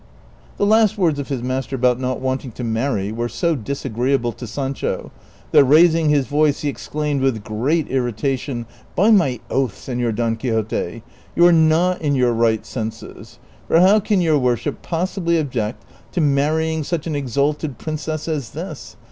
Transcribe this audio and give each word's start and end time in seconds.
The 0.57 0.65
last 0.65 0.97
words 0.97 1.19
of 1.19 1.27
his 1.27 1.43
master 1.43 1.75
about 1.75 1.99
not 1.99 2.19
wanting 2.19 2.51
to 2.53 2.63
marry 2.63 3.11
were 3.11 3.29
so 3.29 3.53
disagreeable 3.55 4.31
to 4.31 4.47
Sancho 4.47 5.11
that 5.51 5.63
raising 5.63 6.09
his 6.09 6.25
voice 6.25 6.61
he 6.61 6.69
ex 6.69 6.87
claimed 6.87 7.21
with 7.21 7.43
great 7.43 7.87
irritation,'' 7.87 8.65
By 8.95 9.11
my 9.11 9.39
oath, 9.51 9.77
Senor 9.77 10.11
Don 10.13 10.37
Qui 10.37 10.49
xote, 10.49 11.01
you 11.35 11.45
are 11.45 11.51
not 11.51 12.01
in 12.01 12.15
your 12.15 12.33
right 12.33 12.65
senses; 12.65 13.37
for 13.67 13.79
how 13.79 13.99
can 13.99 14.21
your 14.21 14.39
worship 14.39 14.81
possibly 14.81 15.37
object 15.37 15.85
to 16.13 16.19
marrying 16.19 16.83
such 16.83 17.05
an 17.05 17.15
exalted 17.15 17.77
princess 17.77 18.27
as 18.27 18.49
this 18.53 18.95